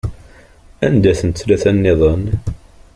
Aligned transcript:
Anda-tent 0.85 1.37
tlata-nniḍen? 1.41 2.25